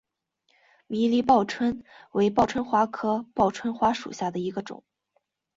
[0.87, 4.83] 迷离报春为报春花科报春花属下的一个种。